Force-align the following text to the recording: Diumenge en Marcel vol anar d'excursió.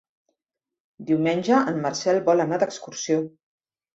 Diumenge 1.09 1.59
en 1.73 1.77
Marcel 1.85 2.19
vol 2.31 2.43
anar 2.45 2.61
d'excursió. 2.63 3.21